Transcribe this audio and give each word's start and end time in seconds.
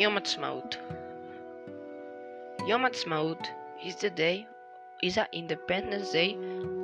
Yom 0.00 0.14
Ha'atzmaut. 0.14 0.78
Yom 2.66 2.84
Ha'atzmaut 2.84 3.48
is 3.84 3.96
the 3.96 4.08
day 4.08 4.46
is 5.02 5.16
the 5.16 5.28
Independence 5.30 6.12
Day 6.12 6.38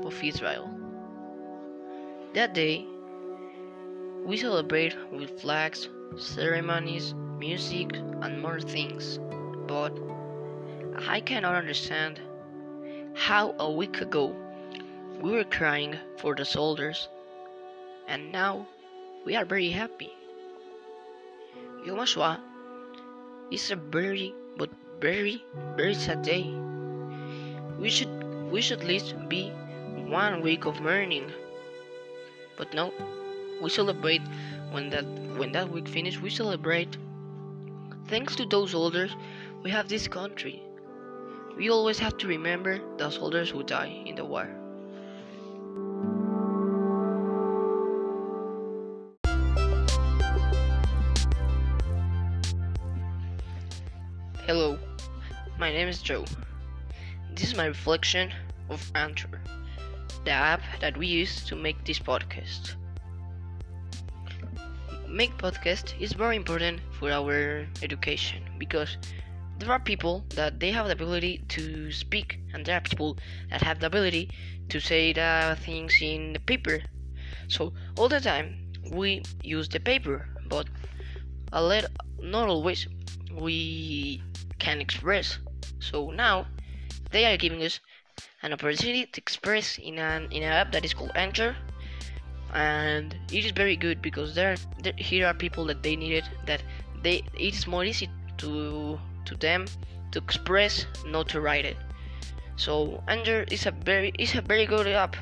of 0.05 0.23
Israel. 0.23 0.69
That 2.35 2.53
day, 2.53 2.85
we 4.23 4.37
celebrate 4.37 4.95
with 5.11 5.41
flags, 5.41 5.89
ceremonies, 6.19 7.15
music, 7.39 7.97
and 8.21 8.43
more 8.43 8.61
things. 8.61 9.19
But 9.67 9.99
I 11.09 11.21
cannot 11.21 11.55
understand 11.55 12.21
how 13.15 13.55
a 13.59 13.71
week 13.71 14.03
ago 14.03 14.37
we 15.23 15.31
were 15.31 15.45
crying 15.45 15.97
for 16.19 16.35
the 16.35 16.45
soldiers, 16.45 17.09
and 18.09 18.31
now 18.31 18.67
we 19.25 19.37
are 19.37 19.47
very 19.47 19.71
happy. 19.71 20.13
Yom 21.87 21.97
HaShoah 21.97 22.41
is 23.51 23.71
a 23.71 23.77
very, 23.77 24.35
but 24.57 24.71
very, 25.01 25.45
very 25.77 25.95
sad 25.95 26.23
day. 26.23 26.55
We 27.79 27.91
should, 27.91 28.51
we 28.51 28.61
should 28.61 28.81
at 28.81 28.87
least 28.87 29.15
be 29.29 29.51
one 30.09 30.41
week 30.43 30.65
of 30.67 30.81
mourning. 30.81 31.31
But 32.57 32.73
no, 32.75 32.93
we 33.61 33.71
celebrate 33.71 34.23
when 34.71 34.91
that 34.91 35.05
when 35.37 35.53
that 35.53 35.71
week 35.71 35.89
finishes. 35.89 36.21
We 36.21 36.31
celebrate. 36.31 36.97
Thanks 38.09 38.37
to 38.37 38.47
those 38.47 38.71
soldiers, 38.71 39.15
we 39.63 39.71
have 39.71 39.89
this 39.89 40.09
country. 40.09 40.63
We 41.57 41.71
always 41.71 41.99
have 41.99 42.17
to 42.19 42.29
remember 42.29 42.81
the 42.99 43.11
soldiers 43.11 43.51
who 43.51 43.63
die 43.63 44.03
in 44.07 44.15
the 44.15 44.25
war. 44.25 44.49
Hello, 54.47 54.79
my 55.59 55.73
name 55.73 55.89
is 55.89 56.01
Joe. 56.01 56.25
This 57.35 57.49
is 57.49 57.57
my 57.57 57.65
reflection 57.65 58.33
of 58.71 58.93
Anchor, 58.95 59.41
the 60.25 60.31
app 60.31 60.61
that 60.81 60.97
we 60.97 61.09
use 61.09 61.45
to 61.47 61.57
make 61.57 61.85
this 61.85 61.99
podcast. 61.99 62.77
Make 65.09 65.37
podcast 65.37 66.01
is 66.01 66.13
very 66.13 66.37
important 66.37 66.79
for 66.93 67.11
our 67.11 67.67
education 67.83 68.45
because 68.57 68.99
there 69.59 69.73
are 69.73 69.81
people 69.81 70.25
that 70.37 70.61
they 70.61 70.71
have 70.71 70.87
the 70.87 70.93
ability 70.93 71.43
to 71.49 71.91
speak 71.91 72.39
and 72.55 72.65
there 72.65 72.77
are 72.77 72.83
people 72.83 73.19
that 73.51 73.63
have 73.63 73.81
the 73.81 73.87
ability 73.87 74.31
to 74.69 74.79
say 74.79 75.13
the 75.13 75.59
things 75.63 75.93
in 76.01 76.35
the 76.35 76.39
paper. 76.39 76.83
So 77.49 77.73
all 77.99 78.09
the 78.09 78.21
time 78.21 78.71
we 78.93 79.25
use 79.43 79.69
the 79.69 79.81
paper, 79.81 80.29
but 80.49 80.69
a 81.53 81.61
lot 81.61 81.87
not 82.23 82.49
always 82.49 82.87
we 83.37 84.23
can 84.59 84.81
express. 84.81 85.39
So 85.79 86.11
now 86.11 86.47
they 87.11 87.25
are 87.27 87.37
giving 87.37 87.63
us 87.63 87.81
an 88.43 88.53
opportunity 88.53 89.07
to 89.07 89.21
express 89.21 89.79
in 89.79 89.99
an 89.99 90.29
in 90.31 90.43
an 90.43 90.53
app 90.53 90.73
that 90.73 90.85
is 90.85 90.95
called 90.95 91.13
Anchor, 91.15 91.57
and 92.53 93.17
it 93.33 93.45
is 93.45 93.53
very 93.53 93.77
good 93.77 94.01
because 94.01 94.35
there, 94.35 94.57
there 94.83 94.95
here 94.97 95.27
are 95.27 95.35
people 95.35 95.65
that 95.67 95.83
they 95.83 95.97
needed 95.97 96.25
that 96.47 96.63
they 97.03 97.23
it 97.39 97.55
is 97.55 97.67
more 97.67 97.85
easy 97.85 98.09
to 98.39 98.99
to 99.25 99.35
them 99.37 99.67
to 100.13 100.19
express, 100.19 100.87
not 101.07 101.29
to 101.29 101.41
write 101.41 101.65
it. 101.65 101.77
So 102.57 103.03
Anchor 103.09 103.45
is 103.51 103.67
a 103.67 103.71
very 103.71 104.13
is 104.19 104.35
a 104.35 104.41
very 104.41 104.67
good 104.67 104.87
app 104.87 105.17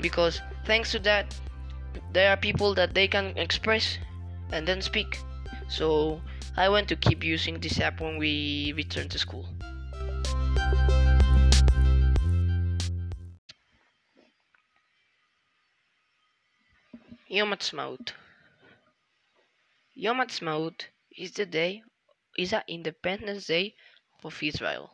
because 0.00 0.40
thanks 0.64 0.92
to 0.92 0.98
that 1.00 1.34
there 2.12 2.30
are 2.30 2.36
people 2.36 2.74
that 2.74 2.94
they 2.94 3.08
can 3.08 3.36
express 3.36 3.98
and 4.52 4.66
then 4.66 4.80
speak. 4.82 5.18
So 5.68 6.20
I 6.56 6.68
want 6.68 6.88
to 6.88 6.96
keep 6.96 7.24
using 7.24 7.58
this 7.58 7.80
app 7.80 8.00
when 8.00 8.18
we 8.18 8.72
return 8.76 9.08
to 9.08 9.18
school. 9.18 9.48
Yom 17.28 17.50
Ha'atzmaut. 17.50 18.12
Yom 19.94 20.18
Ha'atzmaut 20.18 20.86
is 21.16 21.32
the 21.32 21.46
day 21.46 21.82
is 22.36 22.50
the 22.50 22.64
Independence 22.68 23.46
Day 23.46 23.74
of 24.22 24.42
Israel. 24.42 24.90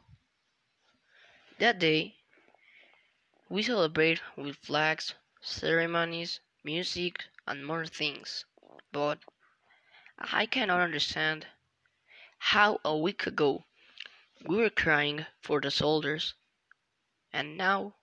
That 1.58 1.78
day, 1.78 2.14
we 3.48 3.62
celebrate 3.62 4.20
with 4.36 4.56
flags, 4.56 5.14
ceremonies, 5.42 6.40
music, 6.64 7.24
and 7.46 7.66
more 7.66 7.84
things. 7.84 8.44
But 8.92 9.18
I 10.32 10.46
cannot 10.46 10.80
understand 10.80 11.46
how 12.38 12.80
a 12.84 12.96
week 12.96 13.26
ago 13.26 13.64
we 14.44 14.56
were 14.56 14.70
crying 14.70 15.26
for 15.40 15.60
the 15.60 15.70
soldiers, 15.70 16.34
and 17.32 17.56
now 17.56 17.96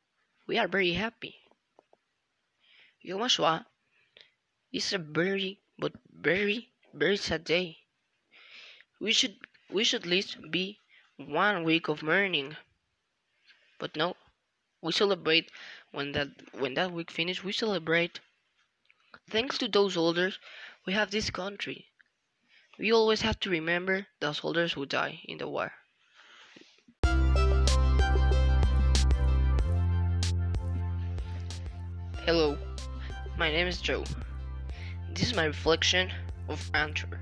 we 0.48 0.58
are 0.58 0.68
very 0.68 0.94
happy. 0.94 1.42
Yom 3.02 3.22
HaShoah 3.22 3.66
is 4.72 4.94
a 4.94 4.98
very, 4.98 5.60
but 5.78 5.94
very, 6.12 6.72
very 6.94 7.18
sad 7.18 7.44
day. 7.44 7.80
We 9.00 9.14
should, 9.14 9.38
we 9.70 9.84
should 9.84 10.02
at 10.02 10.08
least 10.08 10.52
be 10.52 10.80
one 11.18 11.64
week 11.64 11.88
of 11.88 12.02
mourning. 12.02 12.58
But 13.80 13.96
no, 13.96 14.16
we 14.82 14.92
celebrate 14.92 15.52
when 15.92 16.14
that 16.14 16.30
when 16.54 16.74
that 16.74 16.92
week 16.92 17.12
finishes. 17.12 17.44
We 17.44 17.52
celebrate. 17.52 18.20
Thanks 19.30 19.58
to 19.60 19.68
those 19.68 19.94
soldiers, 19.94 20.40
we 20.86 20.94
have 20.94 21.12
this 21.12 21.30
country. 21.30 21.87
We 22.80 22.94
always 22.94 23.22
have 23.22 23.40
to 23.40 23.50
remember 23.50 24.06
the 24.20 24.34
soldiers 24.34 24.74
who 24.74 24.86
die 24.86 25.22
in 25.26 25.40
the 25.40 25.48
war. 25.48 25.72
Hello, 32.24 32.56
my 33.36 33.50
name 33.50 33.66
is 33.66 33.82
Joe. 33.82 34.04
This 35.12 35.30
is 35.30 35.36
my 35.36 35.46
reflection 35.46 36.12
of 36.50 36.70
Anchor, 36.76 37.20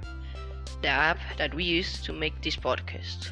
the 0.81 0.89
app 0.89 1.19
that 1.37 1.53
we 1.53 1.63
use 1.63 2.01
to 2.01 2.11
make 2.11 2.41
this 2.41 2.57
podcast. 2.57 3.31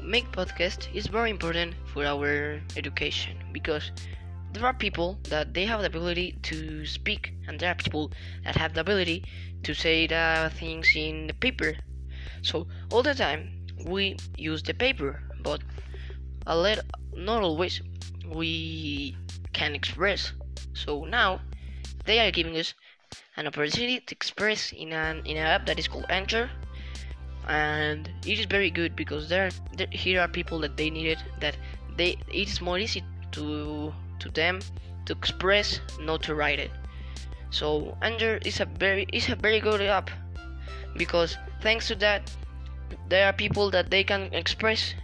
Make 0.00 0.32
podcast 0.32 0.88
is 0.94 1.06
very 1.06 1.28
important 1.28 1.74
for 1.92 2.06
our 2.06 2.62
education 2.78 3.36
because 3.52 3.92
there 4.52 4.66
are 4.66 4.74
people 4.74 5.18
that 5.30 5.54
they 5.54 5.64
have 5.64 5.80
the 5.80 5.86
ability 5.86 6.36
to 6.42 6.84
speak 6.86 7.34
and 7.48 7.58
there 7.58 7.70
are 7.70 7.74
people 7.74 8.12
that 8.44 8.56
have 8.56 8.74
the 8.74 8.80
ability 8.80 9.24
to 9.62 9.74
say 9.74 10.06
the 10.06 10.50
things 10.56 10.88
in 10.94 11.26
the 11.26 11.34
paper. 11.34 11.74
So 12.42 12.66
all 12.90 13.02
the 13.02 13.14
time 13.14 13.66
we 13.86 14.16
use 14.36 14.62
the 14.62 14.74
paper, 14.74 15.22
but 15.42 15.62
a 16.46 16.56
lot 16.56 16.80
not 17.14 17.42
always 17.42 17.80
we 18.26 19.16
can 19.52 19.74
express. 19.74 20.32
So 20.74 21.04
now 21.04 21.40
they 22.04 22.18
are 22.20 22.30
giving 22.30 22.56
us 22.56 22.74
an 23.36 23.46
opportunity 23.46 24.00
to 24.00 24.14
express 24.14 24.72
in 24.72 24.92
an 24.92 25.22
in 25.24 25.36
an 25.36 25.46
app 25.46 25.66
that 25.66 25.78
is 25.78 25.88
called 25.88 26.06
Anchor, 26.10 26.50
and 27.48 28.10
it 28.26 28.38
is 28.38 28.46
very 28.46 28.70
good 28.70 28.96
because 28.96 29.28
there, 29.28 29.50
there 29.76 29.88
here 29.90 30.20
are 30.20 30.28
people 30.28 30.58
that 30.60 30.76
they 30.76 30.90
need 30.90 31.06
it 31.06 31.18
that 31.40 31.56
they 31.96 32.16
it 32.28 32.48
is 32.48 32.60
more 32.60 32.78
easy 32.78 33.02
to 33.32 33.92
to 34.22 34.30
them 34.30 34.60
to 35.06 35.12
express, 35.12 35.80
not 36.00 36.22
to 36.22 36.34
write 36.34 36.58
it. 36.58 36.70
So 37.50 37.96
Anchor 38.00 38.38
is 38.44 38.60
a 38.60 38.64
very 38.64 39.06
is 39.12 39.28
a 39.28 39.36
very 39.36 39.60
good 39.60 39.82
app 39.82 40.10
because 40.96 41.36
thanks 41.60 41.88
to 41.88 41.94
that 41.96 42.30
there 43.08 43.26
are 43.26 43.32
people 43.32 43.70
that 43.70 43.90
they 43.90 44.04
can 44.04 44.32
express 44.32 44.94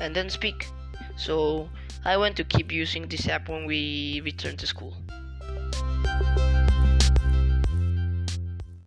and 0.00 0.14
then 0.14 0.28
speak. 0.28 0.68
So 1.16 1.70
I 2.04 2.16
want 2.16 2.36
to 2.36 2.44
keep 2.44 2.72
using 2.72 3.08
this 3.08 3.28
app 3.28 3.48
when 3.48 3.64
we 3.64 4.20
return 4.24 4.56
to 4.58 4.66
school. 4.66 4.96